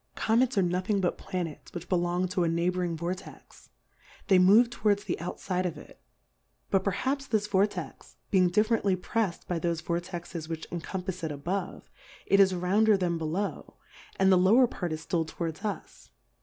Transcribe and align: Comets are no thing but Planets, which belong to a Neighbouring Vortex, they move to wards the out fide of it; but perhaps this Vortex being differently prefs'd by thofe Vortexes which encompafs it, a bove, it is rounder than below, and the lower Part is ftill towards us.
Comets 0.15 0.57
are 0.57 0.63
no 0.63 0.79
thing 0.79 0.99
but 0.99 1.19
Planets, 1.19 1.71
which 1.75 1.87
belong 1.87 2.27
to 2.29 2.43
a 2.43 2.47
Neighbouring 2.47 2.97
Vortex, 2.97 3.69
they 4.29 4.39
move 4.39 4.71
to 4.71 4.81
wards 4.83 5.03
the 5.03 5.19
out 5.19 5.39
fide 5.39 5.67
of 5.67 5.77
it; 5.77 6.01
but 6.71 6.83
perhaps 6.83 7.27
this 7.27 7.45
Vortex 7.45 8.17
being 8.31 8.49
differently 8.49 8.95
prefs'd 8.95 9.47
by 9.47 9.59
thofe 9.59 9.83
Vortexes 9.83 10.49
which 10.49 10.65
encompafs 10.71 11.23
it, 11.23 11.31
a 11.31 11.37
bove, 11.37 11.87
it 12.25 12.39
is 12.39 12.51
rounder 12.55 12.97
than 12.97 13.19
below, 13.19 13.75
and 14.15 14.31
the 14.31 14.39
lower 14.39 14.65
Part 14.65 14.91
is 14.91 15.05
ftill 15.05 15.27
towards 15.27 15.63
us. 15.63 16.09